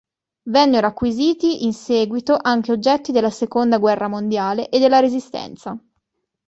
[0.49, 5.77] Vennero acquisiti in seguito anche oggetti della seconda guerra mondiale e della resistenza.